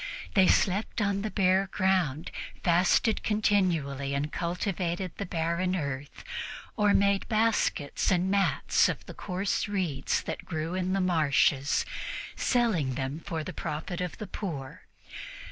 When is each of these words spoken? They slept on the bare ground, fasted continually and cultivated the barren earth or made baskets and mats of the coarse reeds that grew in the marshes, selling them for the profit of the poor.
They 0.33 0.47
slept 0.47 0.99
on 0.99 1.21
the 1.21 1.29
bare 1.29 1.67
ground, 1.71 2.31
fasted 2.63 3.21
continually 3.21 4.15
and 4.15 4.31
cultivated 4.31 5.11
the 5.17 5.27
barren 5.27 5.75
earth 5.75 6.23
or 6.75 6.95
made 6.95 7.27
baskets 7.27 8.09
and 8.09 8.31
mats 8.31 8.89
of 8.89 9.05
the 9.05 9.13
coarse 9.13 9.67
reeds 9.67 10.23
that 10.23 10.43
grew 10.43 10.73
in 10.73 10.93
the 10.93 11.01
marshes, 11.01 11.85
selling 12.35 12.95
them 12.95 13.19
for 13.23 13.43
the 13.43 13.53
profit 13.53 14.01
of 14.01 14.17
the 14.17 14.25
poor. 14.25 14.87